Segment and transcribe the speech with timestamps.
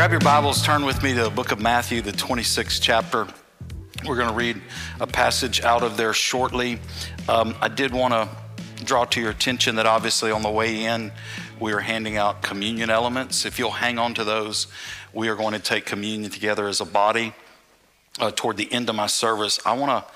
[0.00, 3.26] Grab your Bibles, turn with me to the book of Matthew, the 26th chapter.
[4.06, 4.58] We're going to read
[4.98, 6.78] a passage out of there shortly.
[7.28, 8.26] Um, I did want to
[8.82, 11.12] draw to your attention that obviously on the way in,
[11.60, 13.44] we are handing out communion elements.
[13.44, 14.68] If you'll hang on to those,
[15.12, 17.34] we are going to take communion together as a body.
[18.18, 20.12] Uh, toward the end of my service, I want to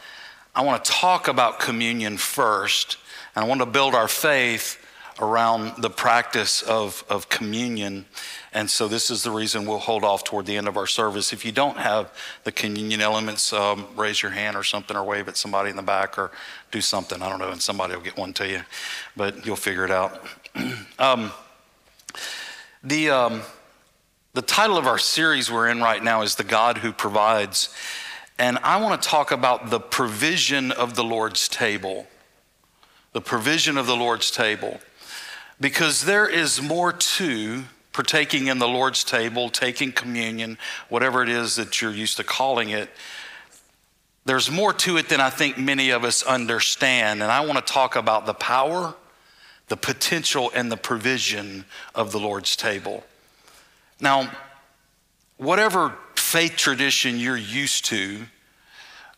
[0.55, 2.97] I want to talk about communion first,
[3.37, 4.83] and I want to build our faith
[5.21, 8.07] around the practice of, of communion.
[8.53, 11.33] And so, this is the reason we'll hold off toward the end of our service.
[11.33, 12.13] If you don't have
[12.45, 15.83] the communion elements, um, raise your hand or something, or wave at somebody in the
[15.83, 16.31] back, or
[16.71, 17.23] do something.
[17.23, 18.63] I don't know, and somebody will get one to you,
[19.17, 20.25] but you'll figure it out.
[20.99, 21.33] um,
[22.83, 23.43] the, um,
[24.35, 27.75] the title of our series we're in right now is The God Who Provides.
[28.39, 32.07] And I want to talk about the provision of the Lord's table.
[33.13, 34.81] The provision of the Lord's table.
[35.61, 41.57] Because there is more to partaking in the Lord's table, taking communion, whatever it is
[41.57, 42.91] that you're used to calling it.
[44.25, 47.23] There's more to it than I think many of us understand.
[47.23, 48.95] And I want to talk about the power,
[49.69, 53.05] the potential, and the provision of the Lord's table.
[54.01, 54.31] Now,
[55.37, 58.23] whatever faith tradition you're used to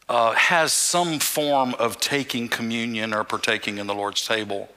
[0.09, 4.69] uh, has some form of taking communion or partaking in the Lord's table.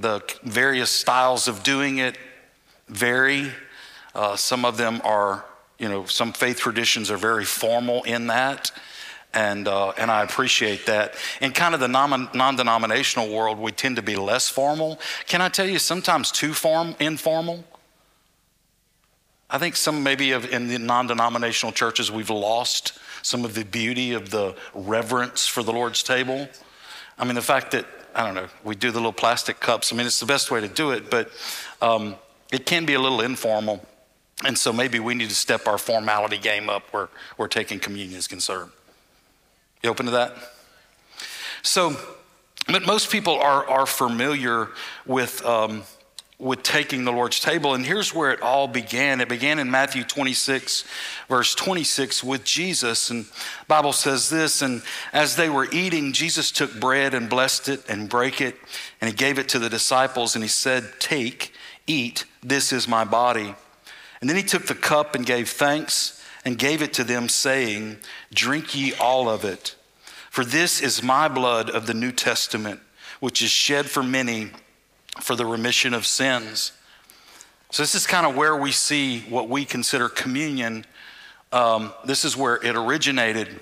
[0.00, 2.18] The various styles of doing it
[2.88, 3.50] vary.
[4.14, 5.44] Uh, some of them are,
[5.78, 8.70] you know, some faith traditions are very formal in that.
[9.34, 11.14] And, uh, and I appreciate that.
[11.42, 14.98] In kind of the non denominational world, we tend to be less formal.
[15.26, 17.64] Can I tell you, sometimes too form, informal?
[19.48, 23.64] I think some maybe of, in the non denominational churches, we've lost some of the
[23.64, 26.48] beauty of the reverence for the Lord's table.
[27.18, 27.86] I mean, the fact that,
[28.16, 30.62] I don't know, we do the little plastic cups, I mean, it's the best way
[30.62, 31.30] to do it, but
[31.82, 32.16] um,
[32.50, 33.84] it can be a little informal.
[34.44, 38.16] And so maybe we need to step our formality game up where, where taking communion
[38.18, 38.70] is concerned.
[39.82, 40.34] You open to that?
[41.62, 41.94] So,
[42.66, 44.68] but most people are, are familiar
[45.04, 45.82] with um,
[46.38, 47.74] with taking the Lord's table.
[47.74, 49.20] And here's where it all began.
[49.20, 50.84] It began in Matthew 26,
[51.28, 53.08] verse 26, with Jesus.
[53.08, 53.24] And
[53.68, 54.82] Bible says this, and
[55.14, 58.56] as they were eating, Jesus took bread and blessed it and brake it,
[59.00, 61.52] and he gave it to the disciples, and he said, Take,
[61.86, 63.54] eat, this is my body.
[64.20, 67.96] And then he took the cup and gave thanks and gave it to them, saying,
[68.32, 69.74] Drink ye all of it.
[70.30, 72.80] For this is my blood of the New Testament,
[73.20, 74.50] which is shed for many
[75.20, 76.72] for the remission of sins.
[77.70, 80.84] So, this is kind of where we see what we consider communion.
[81.52, 83.60] Um, this is where it originated.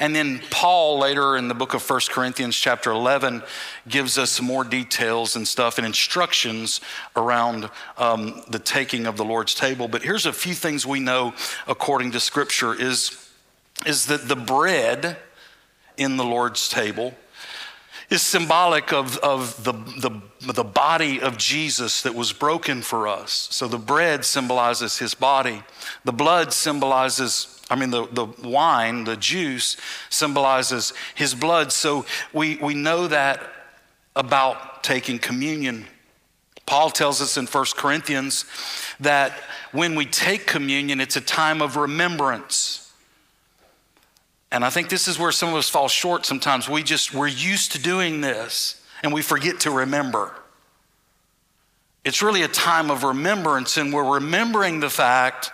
[0.00, 3.42] And then Paul later in the book of 1 Corinthians, chapter 11,
[3.86, 6.80] gives us more details and stuff and instructions
[7.14, 9.88] around um, the taking of the Lord's table.
[9.88, 11.34] But here's a few things we know
[11.68, 13.28] according to Scripture is,
[13.84, 15.18] is that the bread
[15.98, 17.14] in the Lord's table
[18.10, 23.48] is symbolic of, of the, the, the body of Jesus that was broken for us.
[23.52, 25.62] So the bread symbolizes his body,
[26.04, 29.76] the blood symbolizes, I mean, the, the wine, the juice
[30.08, 31.70] symbolizes his blood.
[31.72, 33.40] So we, we know that
[34.16, 35.86] about taking communion.
[36.66, 38.44] Paul tells us in 1 Corinthians
[38.98, 39.32] that
[39.72, 42.89] when we take communion, it's a time of remembrance.
[44.52, 46.68] And I think this is where some of us fall short sometimes.
[46.68, 50.32] We just, we're used to doing this and we forget to remember.
[52.04, 55.52] It's really a time of remembrance, and we're remembering the fact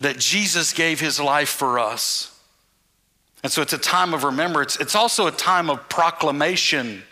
[0.00, 2.30] that Jesus gave his life for us.
[3.42, 4.80] And so it's a time of remembrance.
[4.80, 7.02] It's also a time of proclamation.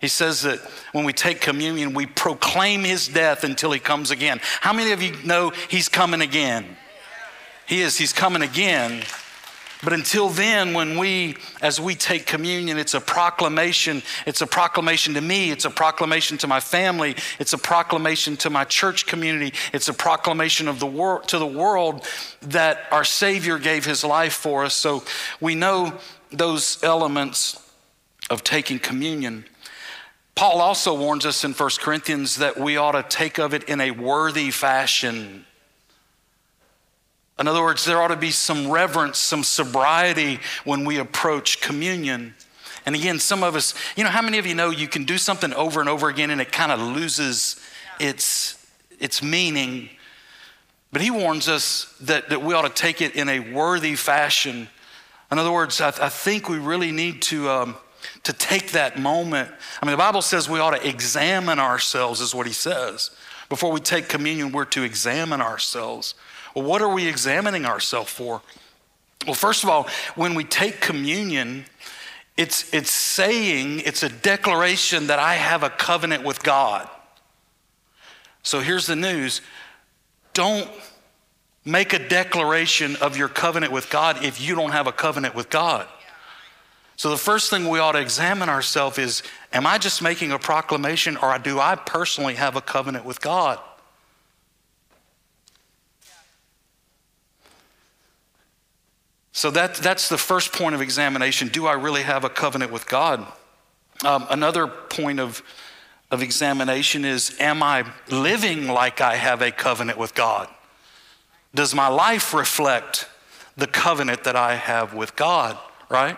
[0.00, 0.60] He says that
[0.92, 4.40] when we take communion, we proclaim his death until he comes again.
[4.60, 6.76] How many of you know he's coming again?
[7.66, 9.02] He is, he's coming again.
[9.82, 14.02] But until then, when we, as we take communion, it's a proclamation.
[14.26, 15.50] It's a proclamation to me.
[15.50, 17.14] It's a proclamation to my family.
[17.38, 19.52] It's a proclamation to my church community.
[19.72, 22.06] It's a proclamation of the world to the world
[22.42, 24.74] that our Savior gave His life for us.
[24.74, 25.04] So
[25.40, 25.98] we know
[26.30, 27.62] those elements
[28.30, 29.44] of taking communion.
[30.34, 33.80] Paul also warns us in 1 Corinthians that we ought to take of it in
[33.80, 35.46] a worthy fashion.
[37.38, 42.34] In other words, there ought to be some reverence, some sobriety when we approach communion.
[42.86, 45.18] And again, some of us, you know, how many of you know you can do
[45.18, 47.60] something over and over again and it kind of loses
[47.98, 48.64] its,
[48.98, 49.90] its meaning?
[50.92, 54.68] But he warns us that, that we ought to take it in a worthy fashion.
[55.30, 57.76] In other words, I, I think we really need to, um,
[58.22, 59.50] to take that moment.
[59.82, 63.10] I mean, the Bible says we ought to examine ourselves, is what he says.
[63.48, 66.14] Before we take communion, we're to examine ourselves.
[66.56, 68.40] Well, what are we examining ourselves for?
[69.26, 71.66] Well, first of all, when we take communion,
[72.38, 76.88] it's, it's saying, it's a declaration that I have a covenant with God.
[78.42, 79.42] So here's the news
[80.32, 80.70] don't
[81.66, 85.50] make a declaration of your covenant with God if you don't have a covenant with
[85.50, 85.86] God.
[86.96, 90.38] So the first thing we ought to examine ourselves is am I just making a
[90.38, 93.58] proclamation or do I personally have a covenant with God?
[99.36, 101.48] So that, that's the first point of examination.
[101.48, 103.30] Do I really have a covenant with God?
[104.02, 105.42] Um, another point of,
[106.10, 110.48] of examination is Am I living like I have a covenant with God?
[111.54, 113.10] Does my life reflect
[113.58, 115.58] the covenant that I have with God,
[115.90, 116.16] right?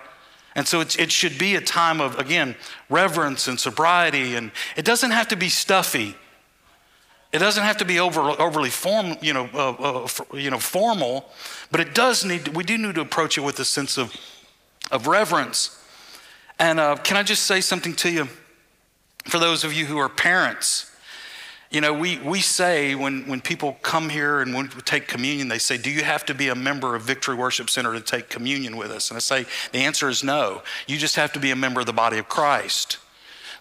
[0.55, 2.55] And so it should be a time of, again,
[2.89, 4.37] reverence and sobriety.
[4.37, 6.15] And it doesn't have to be stuffy.
[7.33, 11.29] It doesn't have to be over, overly form, you know, uh, uh, you know, formal,
[11.71, 14.15] but it does need, we do need to approach it with a sense of,
[14.91, 15.79] of reverence.
[16.59, 18.29] And uh, can I just say something to you?
[19.27, 20.91] For those of you who are parents,
[21.71, 25.49] you know, we, we say when, when people come here and when we take communion,
[25.49, 28.31] they say, Do you have to be a member of Victory Worship Center to take
[28.31, 29.11] communion with us?
[29.11, 30.63] And I say, The answer is no.
[30.87, 32.97] You just have to be a member of the body of Christ.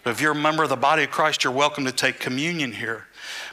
[0.04, 2.72] But if you're a member of the body of Christ, you're welcome to take communion
[2.72, 3.07] here.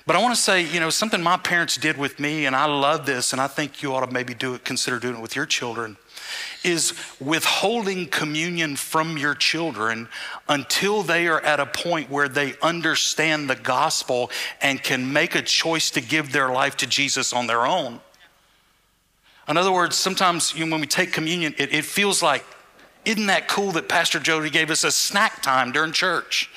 [0.07, 2.65] But I want to say, you know, something my parents did with me, and I
[2.65, 5.35] love this, and I think you ought to maybe do it, consider doing it with
[5.35, 5.97] your children
[6.65, 10.09] is withholding communion from your children
[10.49, 14.31] until they are at a point where they understand the gospel
[14.61, 17.99] and can make a choice to give their life to Jesus on their own.
[19.47, 22.43] In other words, sometimes you know, when we take communion, it, it feels like,
[23.05, 26.49] isn't that cool that Pastor Jody gave us a snack time during church?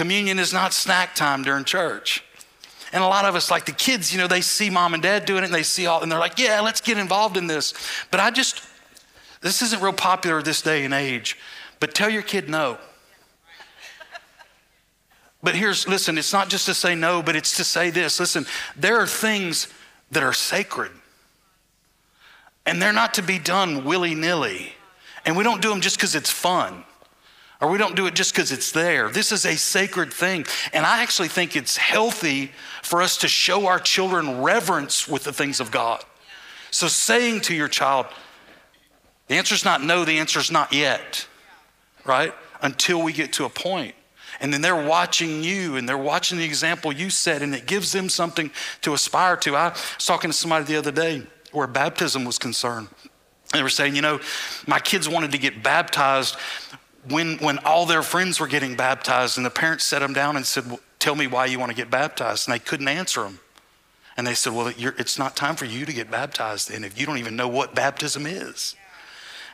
[0.00, 2.24] Communion is not snack time during church.
[2.90, 5.26] And a lot of us, like the kids, you know, they see mom and dad
[5.26, 7.74] doing it and they see all, and they're like, yeah, let's get involved in this.
[8.10, 8.62] But I just,
[9.42, 11.36] this isn't real popular this day and age,
[11.80, 12.78] but tell your kid no.
[15.42, 18.18] But here's, listen, it's not just to say no, but it's to say this.
[18.18, 18.46] Listen,
[18.78, 19.68] there are things
[20.12, 20.92] that are sacred,
[22.64, 24.72] and they're not to be done willy nilly.
[25.26, 26.84] And we don't do them just because it's fun
[27.60, 29.08] or we don't do it just because it's there.
[29.10, 30.46] This is a sacred thing.
[30.72, 32.52] And I actually think it's healthy
[32.82, 36.02] for us to show our children reverence with the things of God.
[36.70, 38.06] So saying to your child,
[39.28, 41.26] the answer is not no, the answer is not yet,
[42.04, 42.32] right?
[42.62, 43.94] Until we get to a point.
[44.40, 47.92] And then they're watching you and they're watching the example you set, and it gives
[47.92, 49.54] them something to aspire to.
[49.54, 51.22] I was talking to somebody the other day
[51.52, 52.88] where baptism was concerned.
[53.52, 54.20] And they were saying, you know,
[54.66, 56.36] my kids wanted to get baptized
[57.10, 60.46] when, when all their friends were getting baptized, and the parents set them down and
[60.46, 62.46] said, well, Tell me why you want to get baptized.
[62.46, 63.40] And they couldn't answer them.
[64.16, 67.06] And they said, Well, it's not time for you to get baptized then if you
[67.06, 68.76] don't even know what baptism is.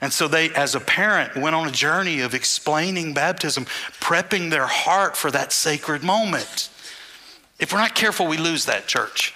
[0.01, 3.65] And so they, as a parent, went on a journey of explaining baptism,
[3.99, 6.69] prepping their heart for that sacred moment.
[7.59, 9.33] If we're not careful, we lose that church.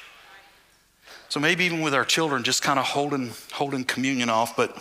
[1.31, 4.55] So maybe even with our children, just kind of holding, holding communion off.
[4.55, 4.77] But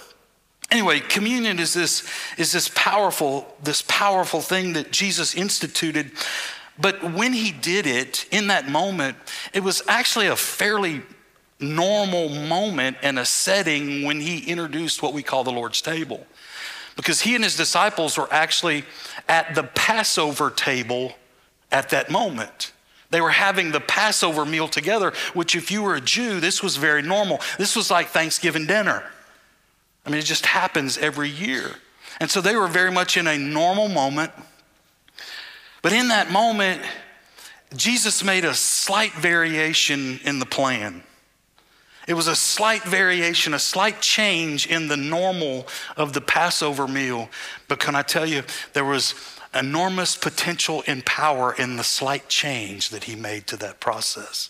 [0.71, 2.07] Anyway, communion is this,
[2.37, 6.11] is this powerful, this powerful thing that Jesus instituted.
[6.77, 9.17] But when he did it in that moment,
[9.53, 11.01] it was actually a fairly
[11.59, 16.25] normal moment and a setting when he introduced what we call the Lord's table.
[16.95, 18.83] Because he and his disciples were actually
[19.27, 21.13] at the Passover table
[21.71, 22.73] at that moment.
[23.09, 26.75] They were having the Passover meal together, which, if you were a Jew, this was
[26.75, 27.39] very normal.
[27.57, 29.03] This was like Thanksgiving dinner.
[30.09, 31.75] I mean, it just happens every year.
[32.19, 34.31] And so they were very much in a normal moment.
[35.83, 36.81] But in that moment,
[37.75, 41.03] Jesus made a slight variation in the plan.
[42.07, 47.29] It was a slight variation, a slight change in the normal of the Passover meal.
[47.67, 48.41] But can I tell you,
[48.73, 49.13] there was
[49.53, 54.49] enormous potential and power in the slight change that he made to that process.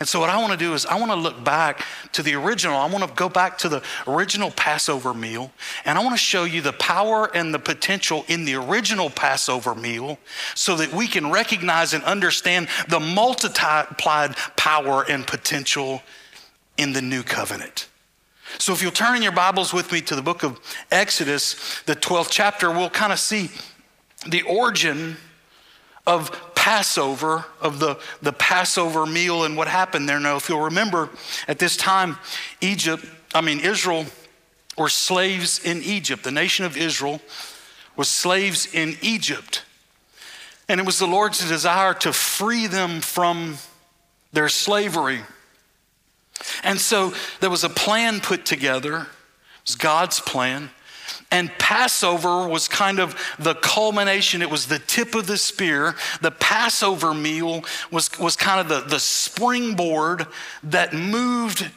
[0.00, 2.34] And so, what I want to do is, I want to look back to the
[2.34, 2.76] original.
[2.76, 5.50] I want to go back to the original Passover meal,
[5.84, 9.74] and I want to show you the power and the potential in the original Passover
[9.74, 10.18] meal
[10.54, 16.02] so that we can recognize and understand the multiplied power and potential
[16.76, 17.88] in the new covenant.
[18.58, 21.96] So, if you'll turn in your Bibles with me to the book of Exodus, the
[21.96, 23.50] 12th chapter, we'll kind of see
[24.26, 25.16] the origin
[26.06, 30.20] of Passover, of the, the Passover meal and what happened there.
[30.20, 31.08] Now, if you'll remember,
[31.48, 32.18] at this time,
[32.60, 34.04] Egypt, I mean, Israel
[34.76, 36.24] were slaves in Egypt.
[36.24, 37.22] The nation of Israel
[37.96, 39.62] was slaves in Egypt.
[40.68, 43.56] And it was the Lord's desire to free them from
[44.34, 45.22] their slavery.
[46.62, 49.06] And so there was a plan put together, it
[49.66, 50.68] was God's plan.
[51.30, 55.94] And Passover was kind of the culmination, it was the tip of the spear.
[56.22, 60.26] The Passover meal was, was kind of the, the springboard
[60.62, 61.70] that moved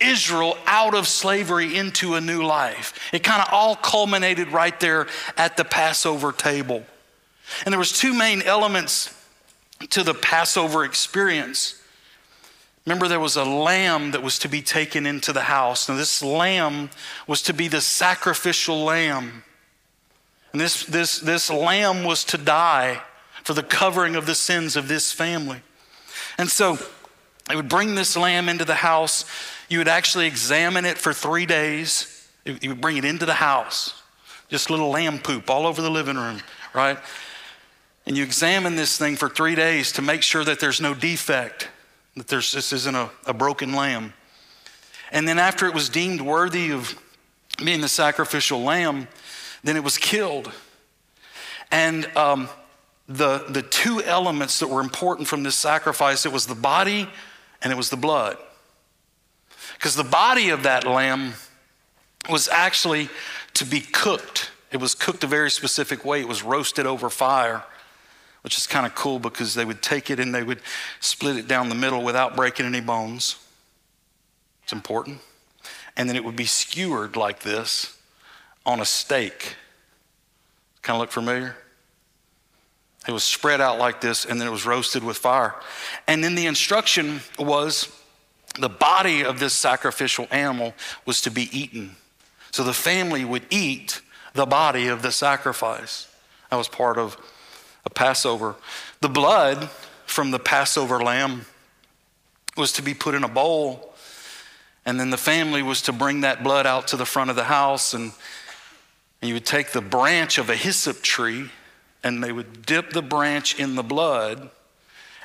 [0.00, 2.98] Israel out of slavery into a new life.
[3.12, 5.06] It kind of all culminated right there
[5.36, 6.84] at the Passover table.
[7.64, 9.14] And there was two main elements
[9.90, 11.80] to the Passover experience.
[12.84, 15.88] Remember, there was a lamb that was to be taken into the house.
[15.88, 16.90] Now, this lamb
[17.26, 19.44] was to be the sacrificial lamb.
[20.52, 23.02] And this, this, this lamb was to die
[23.44, 25.60] for the covering of the sins of this family.
[26.38, 26.78] And so
[27.48, 29.24] they would bring this lamb into the house.
[29.68, 32.28] You would actually examine it for three days.
[32.44, 34.02] You would bring it into the house.
[34.48, 36.40] Just little lamb poop all over the living room,
[36.74, 36.98] right?
[38.06, 41.68] And you examine this thing for three days to make sure that there's no defect
[42.16, 44.12] that there's, this isn't a, a broken lamb.
[45.10, 46.98] And then after it was deemed worthy of
[47.64, 49.08] being the sacrificial lamb,
[49.62, 50.50] then it was killed.
[51.70, 52.48] And um,
[53.08, 57.08] the, the two elements that were important from this sacrifice, it was the body
[57.62, 58.36] and it was the blood.
[59.74, 61.34] Because the body of that lamb
[62.28, 63.08] was actually
[63.54, 64.50] to be cooked.
[64.70, 66.20] It was cooked a very specific way.
[66.20, 67.64] It was roasted over fire
[68.42, 70.60] which is kind of cool because they would take it and they would
[71.00, 73.36] split it down the middle without breaking any bones.
[74.64, 75.20] It's important.
[75.96, 77.96] And then it would be skewered like this
[78.66, 79.56] on a stake.
[80.82, 81.56] Kind of look familiar?
[83.06, 85.54] It was spread out like this and then it was roasted with fire.
[86.06, 87.88] And then the instruction was
[88.58, 90.74] the body of this sacrificial animal
[91.06, 91.96] was to be eaten.
[92.50, 94.00] So the family would eat
[94.34, 96.08] the body of the sacrifice.
[96.50, 97.16] That was part of
[97.84, 98.56] a Passover.
[99.00, 99.68] The blood
[100.06, 101.46] from the Passover lamb
[102.56, 103.94] was to be put in a bowl,
[104.84, 107.44] and then the family was to bring that blood out to the front of the
[107.44, 108.12] house, and,
[109.20, 111.50] and you would take the branch of a hyssop tree,
[112.04, 114.50] and they would dip the branch in the blood,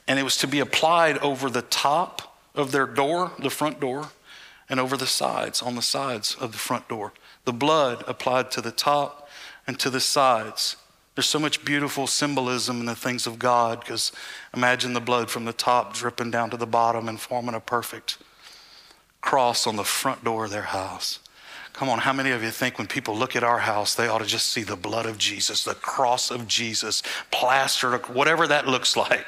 [0.08, 4.10] and it was to be applied over the top of their door, the front door,
[4.70, 7.14] and over the sides, on the sides of the front door.
[7.46, 9.30] The blood applied to the top
[9.66, 10.76] and to the sides.
[11.18, 14.12] There's so much beautiful symbolism in the things of God because
[14.54, 18.20] imagine the blood from the top dripping down to the bottom and forming a perfect
[19.20, 21.18] cross on the front door of their house.
[21.74, 24.20] Come on, how many of you think when people look at our house, they ought
[24.20, 28.96] to just see the blood of Jesus, the cross of Jesus, plastered, whatever that looks
[28.96, 29.26] like?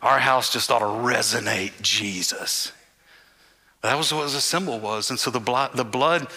[0.00, 2.72] Our house just ought to resonate Jesus.
[3.82, 5.10] That was what the symbol was.
[5.10, 6.28] And so the blood, the blood,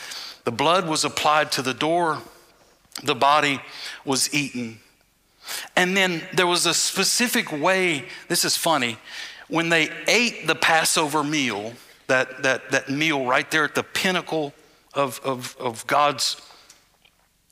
[0.43, 2.21] the blood was applied to the door
[3.03, 3.59] the body
[4.05, 4.79] was eaten.
[5.75, 8.97] And then there was a specific way, this is funny,
[9.47, 11.73] when they ate the Passover meal,
[12.07, 14.53] that, that, that meal right there at the pinnacle
[14.93, 16.41] of, of, of God's,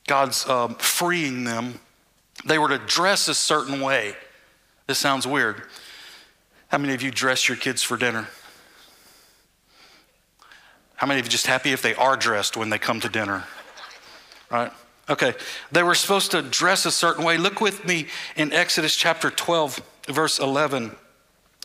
[0.06, 1.80] God's um, freeing them,
[2.44, 4.14] they were to dress a certain way.
[4.86, 5.62] This sounds weird.
[6.68, 8.28] How many of you dress your kids for dinner?
[10.96, 13.44] How many of you just happy if they are dressed when they come to dinner?
[14.50, 14.72] Right?
[15.10, 15.34] Okay,
[15.72, 17.38] they were supposed to dress a certain way.
[17.38, 20.94] Look with me in Exodus chapter 12, verse 11.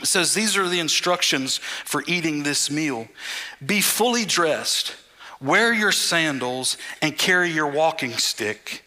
[0.02, 3.08] It says, These are the instructions for eating this meal.
[3.66, 4.96] Be fully dressed,
[5.42, 8.84] wear your sandals, and carry your walking stick.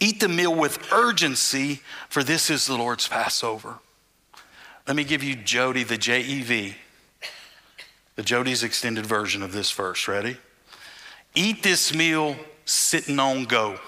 [0.00, 3.78] Eat the meal with urgency, for this is the Lord's Passover.
[4.86, 6.74] Let me give you Jody, the JEV,
[8.16, 10.06] the Jody's extended version of this verse.
[10.06, 10.36] Ready?
[11.34, 13.78] Eat this meal sitting on go.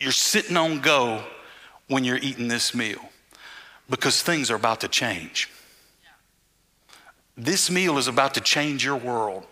[0.00, 1.24] You're sitting on go
[1.88, 3.00] when you're eating this meal
[3.88, 5.50] because things are about to change.
[7.36, 9.46] This meal is about to change your world.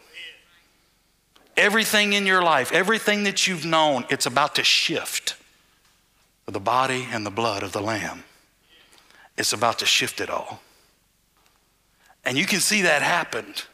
[1.56, 5.36] Everything in your life, everything that you've known, it's about to shift.
[6.46, 8.24] The body and the blood of the Lamb.
[9.36, 10.60] It's about to shift it all.
[12.24, 13.64] And you can see that happened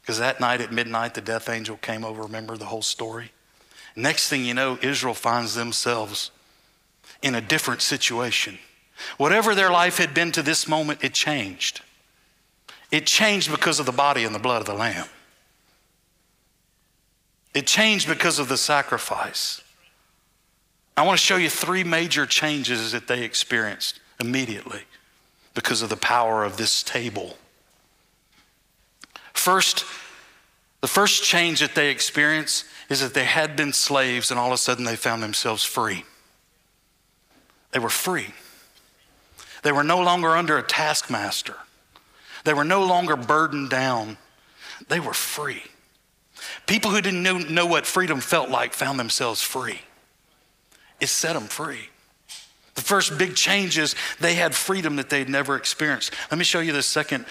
[0.00, 2.22] because that night at midnight, the death angel came over.
[2.22, 3.32] Remember the whole story?
[3.96, 6.30] Next thing you know, Israel finds themselves
[7.22, 8.58] in a different situation.
[9.16, 11.80] Whatever their life had been to this moment, it changed.
[12.90, 15.06] It changed because of the body and the blood of the Lamb.
[17.54, 19.60] It changed because of the sacrifice.
[20.96, 24.82] I want to show you three major changes that they experienced immediately
[25.54, 27.36] because of the power of this table.
[29.32, 29.84] First,
[30.80, 34.52] the first change that they experienced is that they had been slaves and all of
[34.52, 36.04] a sudden they found themselves free.
[37.72, 38.28] They were free.
[39.62, 41.56] They were no longer under a taskmaster.
[42.44, 44.16] They were no longer burdened down.
[44.88, 45.62] They were free.
[46.66, 49.80] People who didn't know, what freedom felt like found themselves free.
[50.98, 51.89] It set them free.
[52.74, 56.14] The first big change is they had freedom that they'd never experienced.
[56.30, 57.26] Let me show you the second,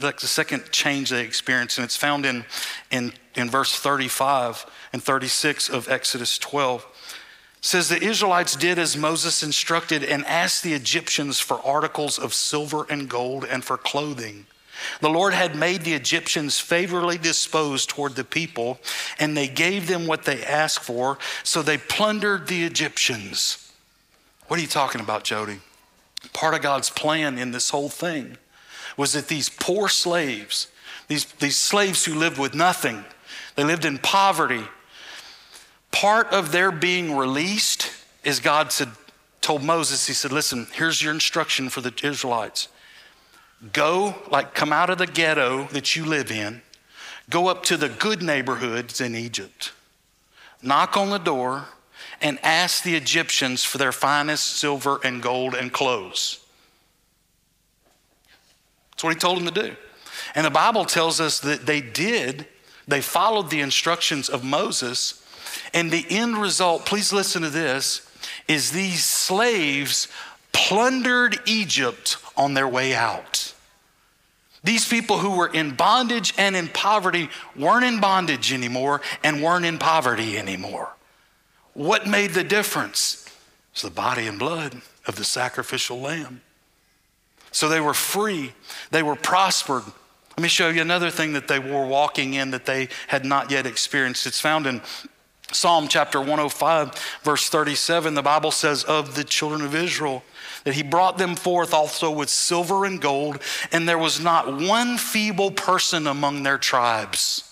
[0.00, 2.44] like the second change they experienced, and it's found in,
[2.90, 6.86] in, in verse 35 and 36 of Exodus 12
[7.62, 12.84] says the Israelites did as Moses instructed and asked the Egyptians for articles of silver
[12.90, 14.46] and gold and for clothing.
[15.00, 18.80] The Lord had made the Egyptians favorably disposed toward the people,
[19.20, 23.61] and they gave them what they asked for, so they plundered the Egyptians.
[24.52, 25.60] What are you talking about, Jody?
[26.34, 28.36] Part of God's plan in this whole thing
[28.98, 30.66] was that these poor slaves,
[31.08, 33.02] these, these slaves who lived with nothing,
[33.56, 34.64] they lived in poverty,
[35.90, 37.92] part of their being released
[38.24, 38.90] is God said,
[39.40, 42.68] told Moses, He said, Listen, here's your instruction for the Israelites.
[43.72, 46.60] Go, like, come out of the ghetto that you live in,
[47.30, 49.72] go up to the good neighborhoods in Egypt,
[50.60, 51.68] knock on the door,
[52.22, 56.38] and ask the Egyptians for their finest silver and gold and clothes.
[58.92, 59.76] That's what he told them to do.
[60.34, 62.46] And the Bible tells us that they did,
[62.86, 65.22] they followed the instructions of Moses
[65.74, 68.08] and the end result, please listen to this,
[68.48, 70.08] is these slaves
[70.52, 73.54] plundered Egypt on their way out.
[74.64, 79.64] These people who were in bondage and in poverty weren't in bondage anymore and weren't
[79.64, 80.94] in poverty anymore.
[81.74, 83.28] What made the difference?
[83.72, 86.42] It's the body and blood of the sacrificial lamb.
[87.50, 88.52] So they were free,
[88.90, 89.84] they were prospered.
[90.36, 93.50] Let me show you another thing that they were walking in that they had not
[93.50, 94.26] yet experienced.
[94.26, 94.80] It's found in
[95.52, 100.24] Psalm chapter 105, verse 37, the Bible says of the children of Israel
[100.64, 104.96] that he brought them forth also with silver and gold, and there was not one
[104.96, 107.51] feeble person among their tribes.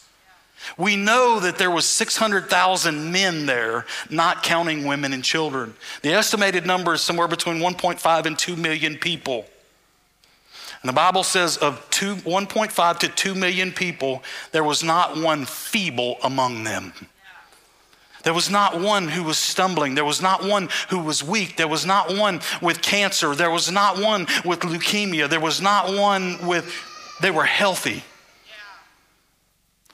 [0.77, 5.75] We know that there was 600,000 men there, not counting women and children.
[6.03, 9.47] The estimated number is somewhere between 1.5 and 2 million people.
[10.83, 15.45] And the Bible says of two, 1.5 to 2 million people, there was not one
[15.45, 16.93] feeble among them.
[18.23, 19.95] There was not one who was stumbling.
[19.95, 21.57] There was not one who was weak.
[21.57, 23.35] There was not one with cancer.
[23.35, 25.29] There was not one with leukemia.
[25.29, 26.75] There was not one with,
[27.23, 28.05] they were healthy.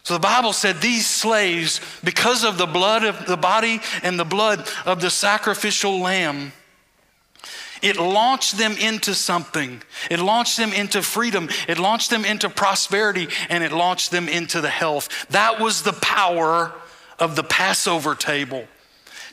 [0.07, 4.25] So the Bible said these slaves, because of the blood of the body and the
[4.25, 6.53] blood of the sacrificial lamb,
[7.83, 9.83] it launched them into something.
[10.09, 11.49] It launched them into freedom.
[11.67, 15.27] It launched them into prosperity and it launched them into the health.
[15.31, 16.73] That was the power
[17.19, 18.65] of the Passover table.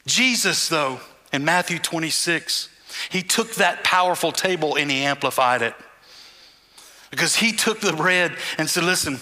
[0.08, 2.70] Jesus, though, in Matthew 26,
[3.12, 5.76] he took that powerful table and he amplified it.
[7.12, 9.20] Because he took the bread and said, Listen,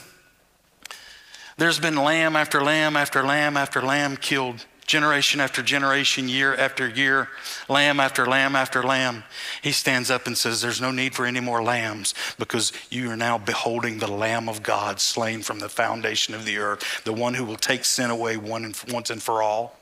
[1.57, 6.87] there's been lamb after lamb after lamb after lamb killed generation after generation, year after
[6.87, 7.29] year,
[7.69, 9.23] lamb after lamb after lamb.
[9.61, 13.15] He stands up and says, There's no need for any more lambs because you are
[13.15, 17.33] now beholding the Lamb of God slain from the foundation of the earth, the one
[17.33, 19.79] who will take sin away once and for all.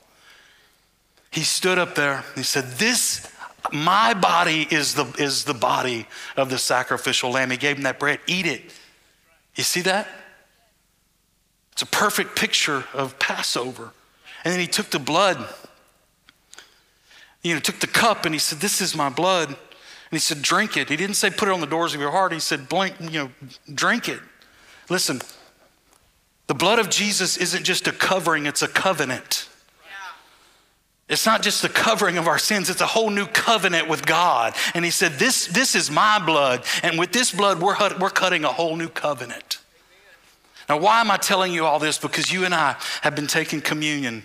[1.32, 2.24] He stood up there.
[2.36, 3.28] He said, This
[3.72, 6.06] my body is the, is the body
[6.36, 7.50] of the sacrificial lamb.
[7.50, 8.20] He gave him that bread.
[8.28, 8.62] Eat it.
[9.56, 10.08] You see that?
[11.80, 13.92] It's a perfect picture of Passover.
[14.44, 15.38] And then he took the blood,
[17.42, 19.48] you know, took the cup and he said, This is my blood.
[19.48, 19.56] And
[20.10, 20.90] he said, Drink it.
[20.90, 22.34] He didn't say put it on the doors of your heart.
[22.34, 23.30] He said, Blank, you know,
[23.72, 24.20] drink it.
[24.90, 25.22] Listen,
[26.48, 29.48] the blood of Jesus isn't just a covering, it's a covenant.
[31.08, 34.52] It's not just the covering of our sins, it's a whole new covenant with God.
[34.74, 38.44] And he said, This, this is my blood, and with this blood, we're, we're cutting
[38.44, 39.49] a whole new covenant.
[40.70, 41.98] Now, why am I telling you all this?
[41.98, 44.22] Because you and I have been taking communion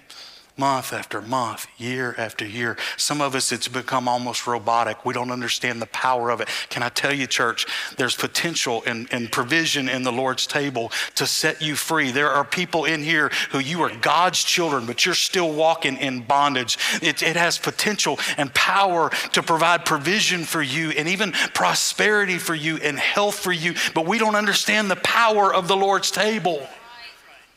[0.58, 2.78] month after month, year after year.
[2.96, 5.06] Some of us, it's become almost robotic.
[5.06, 6.48] We don't understand the power of it.
[6.70, 7.66] Can I tell you, church,
[7.98, 12.12] there's potential and, and provision in the Lord's table to set you free.
[12.12, 16.22] There are people in here who you are God's children, but you're still walking in
[16.22, 16.78] bondage.
[17.02, 22.56] It, it has potential and power to provide provision for you and even prosperity for
[22.56, 26.66] you and health for you, but we don't understand the power of the Lord's table.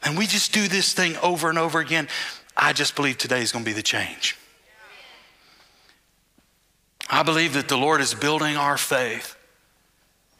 [0.03, 2.09] And we just do this thing over and over again.
[2.59, 4.37] I just believe today is going to be the change.
[7.09, 9.37] I believe that the Lord is building our faith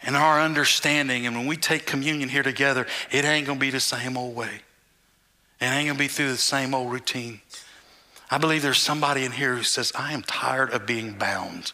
[0.03, 1.27] and our understanding.
[1.27, 4.35] And when we take communion here together, it ain't going to be the same old
[4.35, 4.61] way.
[5.61, 7.41] It ain't going to be through the same old routine.
[8.31, 11.73] I believe there's somebody in here who says, I am tired of being bound.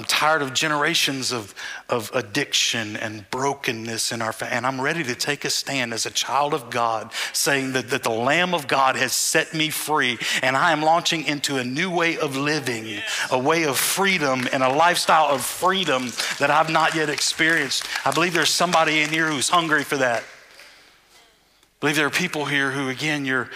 [0.00, 1.54] I'm tired of generations of,
[1.90, 4.56] of addiction and brokenness in our family.
[4.56, 8.02] And I'm ready to take a stand as a child of God, saying that, that
[8.02, 10.16] the Lamb of God has set me free.
[10.42, 14.62] And I am launching into a new way of living, a way of freedom and
[14.62, 16.06] a lifestyle of freedom
[16.38, 17.86] that I've not yet experienced.
[18.02, 20.22] I believe there's somebody in here who's hungry for that.
[20.22, 20.24] I
[21.80, 23.50] believe there are people here who, again, you're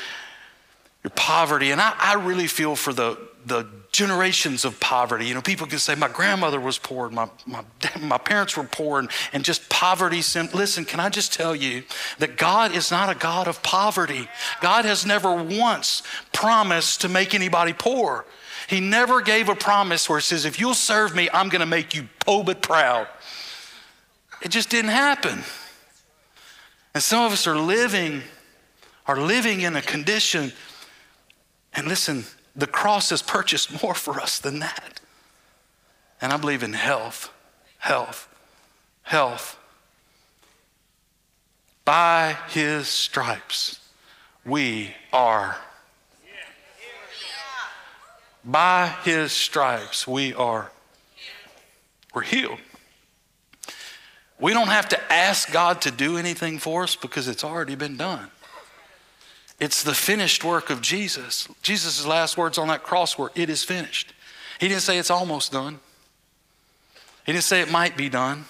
[1.03, 1.71] your poverty.
[1.71, 5.25] And I, I really feel for the, the generations of poverty.
[5.25, 7.65] You know, people can say, my grandmother was poor, my, my,
[8.01, 10.17] my parents were poor, and, and just poverty.
[10.17, 11.85] Listen, can I just tell you
[12.19, 14.29] that God is not a God of poverty?
[14.61, 16.03] God has never once
[16.33, 18.25] promised to make anybody poor.
[18.69, 21.67] He never gave a promise where it says, if you'll serve me, I'm going to
[21.67, 23.07] make you po but proud.
[24.43, 25.45] It just didn't happen.
[26.95, 28.23] And some of us are living,
[29.07, 30.53] are living in a condition
[31.75, 32.25] and listen,
[32.57, 35.01] the cross has purchased more for us than that.
[36.21, 37.33] And I believe in health,
[37.79, 38.29] health,
[39.03, 39.59] health.
[41.85, 43.81] By his stripes,
[44.45, 45.57] we are.
[48.45, 50.71] By his stripes, we are.
[52.15, 52.59] We're healed.
[54.39, 57.97] We don't have to ask God to do anything for us because it's already been
[57.97, 58.31] done.
[59.65, 61.49] It's the finished work of Jesus.
[61.63, 64.13] Jesus' last words on that cross were, It is finished.
[64.61, 65.81] He didn't say it's almost done,
[67.25, 68.45] He didn't say it might be done.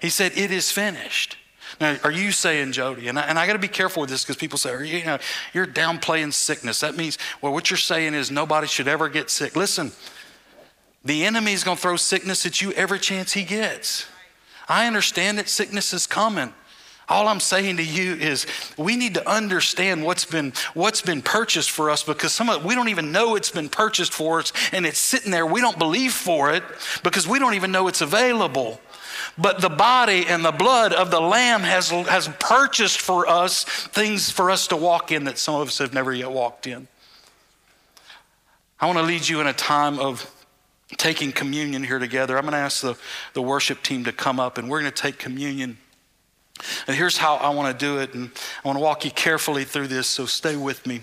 [0.00, 1.36] He said, It is finished.
[1.82, 4.24] Now, are you saying, Jody, and I, and I got to be careful with this
[4.24, 5.18] because people say, you, you know,
[5.52, 6.80] you're downplaying sickness.
[6.80, 9.54] That means, well, what you're saying is nobody should ever get sick.
[9.54, 9.92] Listen,
[11.04, 14.06] the enemy is going to throw sickness at you every chance he gets.
[14.68, 16.52] I understand that sickness is coming.
[17.08, 18.46] All I'm saying to you is
[18.78, 22.74] we need to understand what's been what's been purchased for us because some of we
[22.74, 25.44] don't even know it's been purchased for us and it's sitting there.
[25.44, 26.62] We don't believe for it
[27.02, 28.80] because we don't even know it's available.
[29.38, 34.30] But the body and the blood of the Lamb has, has purchased for us things
[34.30, 36.86] for us to walk in that some of us have never yet walked in.
[38.80, 40.28] I want to lead you in a time of
[40.98, 42.36] taking communion here together.
[42.36, 42.96] I'm going to ask the,
[43.32, 45.78] the worship team to come up and we're going to take communion.
[46.86, 48.30] And here's how I want to do it, and
[48.64, 51.02] I want to walk you carefully through this, so stay with me.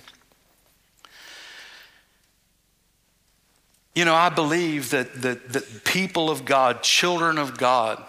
[3.96, 8.02] You know, I believe that, that, that people of God, children of God,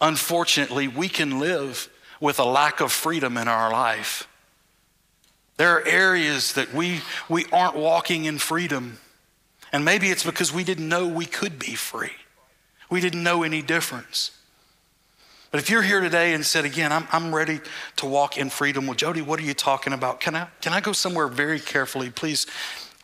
[0.00, 1.88] unfortunately, we can live
[2.20, 4.26] with a lack of freedom in our life.
[5.56, 8.98] There are areas that we, we aren't walking in freedom.
[9.72, 12.16] And maybe it's because we didn't know we could be free.
[12.88, 14.32] We didn't know any difference.
[15.50, 17.60] But if you're here today and said, again, I'm, I'm ready
[17.96, 20.20] to walk in freedom, well, Jody, what are you talking about?
[20.20, 22.10] Can I, can I go somewhere very carefully?
[22.10, 22.46] Please,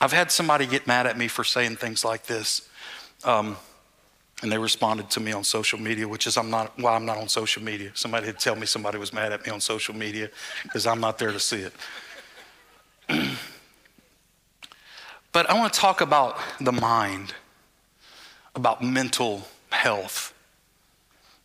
[0.01, 2.69] I've had somebody get mad at me for saying things like this.
[3.25, 3.57] Um,
[4.43, 7.17] and they responded to me on social media, which is I'm not why I'm not
[7.17, 7.91] on social media.
[7.95, 10.29] Somebody had tell me somebody was mad at me on social media
[10.63, 11.73] because I'm not there to see it.
[15.33, 17.33] but I want to talk about the mind,
[18.55, 20.35] about mental health.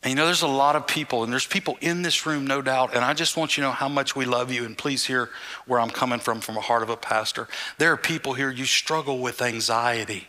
[0.04, 2.62] And you know, there's a lot of people, and there's people in this room, no
[2.62, 5.06] doubt, and I just want you to know how much we love you, and please
[5.06, 5.30] hear
[5.68, 7.48] where I'm coming from, from a heart of a pastor.
[7.78, 10.28] There are people here, you struggle with anxiety,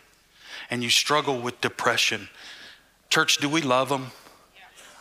[0.69, 2.29] and you struggle with depression.
[3.09, 4.11] Church, do we love them?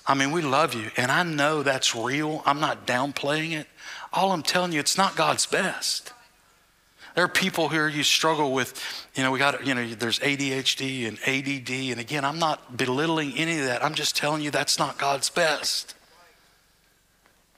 [0.07, 2.43] I mean, we love you, and I know that's real.
[2.47, 3.67] I'm not downplaying it.
[4.13, 6.13] All I'm telling you, it's not God's best.
[7.14, 8.83] There are people here you struggle with,
[9.14, 11.90] you know, we got, you know, there's ADHD and ADD.
[11.92, 13.85] And again, I'm not belittling any of that.
[13.85, 15.94] I'm just telling you that's not God's best.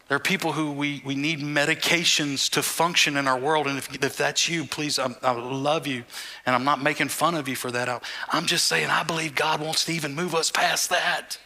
[0.08, 3.66] There are people who we, we need medications to function in our world.
[3.66, 6.04] And if, if that's you, please, I'm, i love you.
[6.44, 8.02] And I'm not making fun of you for that.
[8.28, 11.38] I'm just saying, I believe God wants to even move us past that.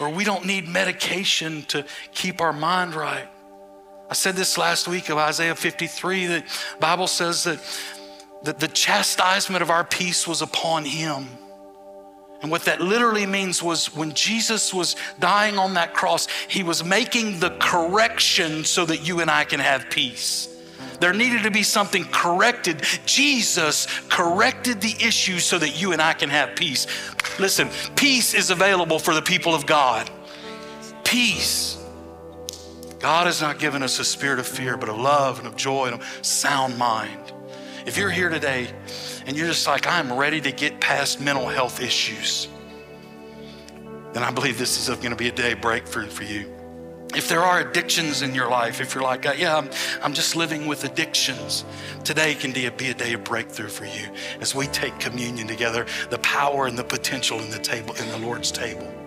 [0.00, 3.28] Or we don't need medication to keep our mind right.
[4.12, 6.44] I said this last week of Isaiah 53 that
[6.78, 7.58] Bible says that,
[8.42, 11.28] that the chastisement of our peace was upon him.
[12.42, 16.84] And what that literally means was when Jesus was dying on that cross, he was
[16.84, 20.46] making the correction so that you and I can have peace.
[21.00, 22.82] There needed to be something corrected.
[23.06, 26.86] Jesus corrected the issue so that you and I can have peace.
[27.38, 30.10] Listen, peace is available for the people of God.
[31.02, 31.81] Peace.
[33.02, 35.86] God has not given us a spirit of fear, but of love and of joy
[35.86, 37.32] and of sound mind.
[37.84, 38.68] If you're here today
[39.26, 42.46] and you're just like, I'm ready to get past mental health issues,
[44.12, 46.48] then I believe this is going to be a day breakthrough for you.
[47.16, 49.68] If there are addictions in your life, if you're like, yeah, I'm,
[50.00, 51.64] I'm just living with addictions,
[52.04, 54.10] today can a, be a day of breakthrough for you
[54.40, 58.18] as we take communion together, the power and the potential in the table, in the
[58.18, 59.01] Lord's table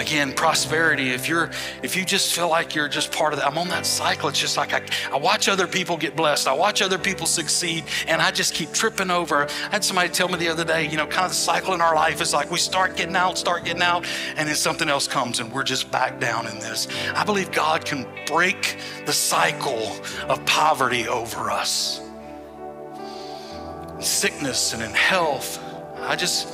[0.00, 1.50] again prosperity if you're
[1.82, 4.28] if you just feel like you're just part of that i'm on that cycle.
[4.28, 4.82] It's just like I,
[5.12, 6.48] I watch other people get blessed.
[6.48, 9.46] I watch other people succeed and i just keep tripping over.
[9.46, 11.80] I had somebody tell me the other day you know kind of the cycle in
[11.80, 15.06] our life is like we start getting out start getting out and then something else
[15.06, 16.88] comes and we're just back down in this.
[17.14, 19.96] I believe god can break the cycle
[20.28, 22.00] of poverty over us.
[23.96, 25.62] In sickness and in health.
[25.98, 26.48] I just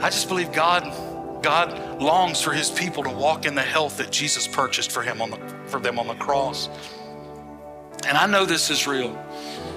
[0.00, 0.82] i just believe god
[1.42, 5.20] God longs for his people to walk in the health that Jesus purchased for him
[5.20, 6.68] on the, for them on the cross.
[8.06, 9.12] And I know this is real.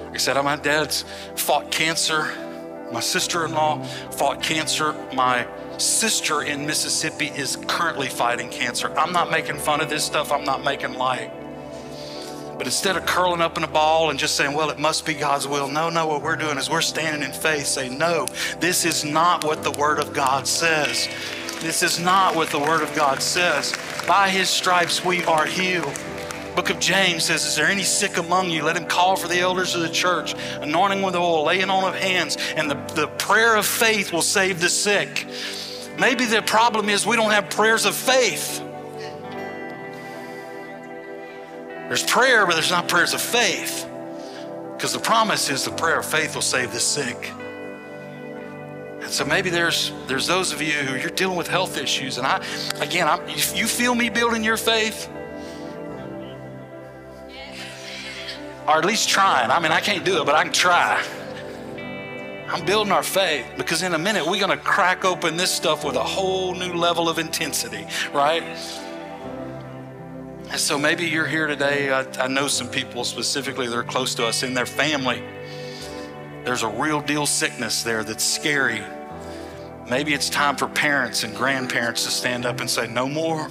[0.06, 1.04] Like I said, my dad's
[1.36, 2.32] fought cancer.
[2.92, 4.94] My sister-in-law fought cancer.
[5.14, 5.48] My
[5.78, 8.92] sister in Mississippi is currently fighting cancer.
[8.98, 10.32] I'm not making fun of this stuff.
[10.32, 11.32] I'm not making light.
[12.58, 15.14] But instead of curling up in a ball and just saying, well, it must be
[15.14, 18.28] God's will, no, no, what we're doing is we're standing in faith saying, no,
[18.60, 21.10] this is not what the Word of God says.
[21.66, 23.74] This is not what the Word of God says.
[24.08, 26.00] By His stripes we are healed.
[26.56, 28.62] Book of James says, Is there any sick among you?
[28.62, 31.96] Let him call for the elders of the church, anointing with oil, laying on of
[31.96, 35.26] hands, and the, the prayer of faith will save the sick.
[35.98, 38.60] Maybe the problem is we don't have prayers of faith.
[41.88, 43.90] There's prayer, but there's not prayers of faith.
[44.74, 47.34] Because the promise is the prayer of faith will save the sick.
[49.06, 52.26] And so maybe there's there's those of you who you're dealing with health issues, and
[52.26, 52.44] I,
[52.82, 55.08] again, I'm, you feel me building your faith,
[58.68, 59.52] or at least trying.
[59.52, 61.06] I mean, I can't do it, but I can try.
[62.48, 65.86] I'm building our faith because in a minute we're going to crack open this stuff
[65.86, 68.42] with a whole new level of intensity, right?
[70.50, 71.92] And so maybe you're here today.
[71.94, 75.22] I, I know some people specifically that are close to us in their family.
[76.46, 78.84] There's a real deal sickness there that's scary.
[79.90, 83.50] Maybe it's time for parents and grandparents to stand up and say, No more,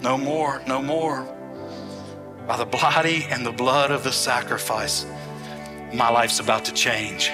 [0.00, 1.24] no more, no more.
[2.46, 5.04] By the body and the blood of the sacrifice,
[5.92, 7.30] my life's about to change.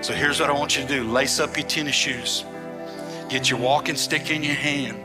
[0.00, 2.46] So here's what I want you to do lace up your tennis shoes,
[3.28, 4.96] get your walking stick in your hand.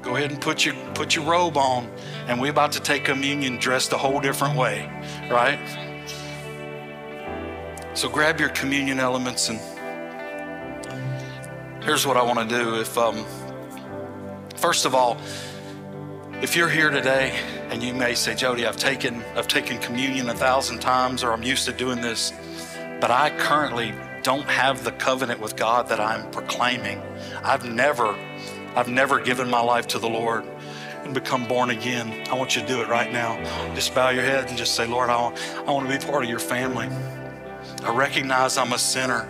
[0.00, 1.90] Go ahead and put your put your robe on,
[2.28, 4.88] and we're about to take communion dressed a whole different way,
[5.28, 5.58] right?
[7.92, 9.58] So grab your communion elements and
[11.82, 12.80] here's what I want to do.
[12.80, 13.26] If um,
[14.56, 15.18] first of all,
[16.40, 17.36] if you're here today
[17.68, 21.42] and you may say, Jody, I've taken I've taken communion a thousand times or I'm
[21.42, 22.32] used to doing this,
[23.00, 27.02] but I currently don't have the covenant with God that I'm proclaiming.
[27.42, 28.16] I've never
[28.76, 30.44] I've never given my life to the Lord
[31.02, 32.24] and become born again.
[32.30, 33.36] I want you to do it right now.
[33.74, 36.22] Just bow your head and just say, Lord, I want, I want to be part
[36.22, 36.88] of your family.
[37.82, 39.26] I recognize I'm a sinner.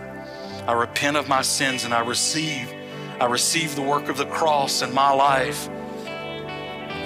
[0.67, 2.73] I repent of my sins and I receive
[3.19, 5.69] I receive the work of the cross in my life.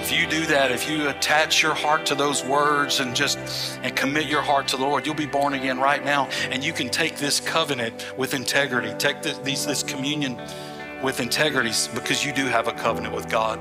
[0.00, 3.38] If you do that, if you attach your heart to those words and just
[3.82, 6.72] and commit your heart to the Lord, you'll be born again right now and you
[6.72, 8.94] can take this covenant with integrity.
[8.98, 10.40] Take this, these, this communion
[11.02, 13.60] with integrity because you do have a covenant with God.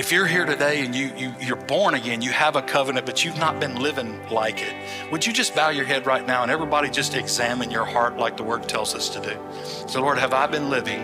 [0.00, 3.22] If you're here today and you, you, you're born again, you have a covenant, but
[3.22, 4.74] you've not been living like it,
[5.12, 8.38] would you just bow your head right now and everybody just examine your heart like
[8.38, 9.38] the word tells us to do?
[9.62, 11.02] So, Lord, have I been living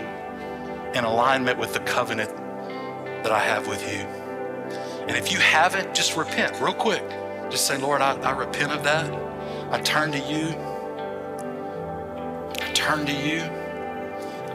[0.95, 2.35] in alignment with the covenant
[3.21, 3.99] that I have with you?
[5.05, 7.07] And if you haven't, just repent real quick.
[7.51, 9.13] Just say, Lord, I, I repent of that.
[9.71, 10.57] I turn to you.
[12.65, 13.41] I turn to you.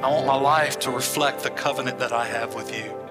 [0.02, 3.02] I want my life to reflect the covenant that I have with you.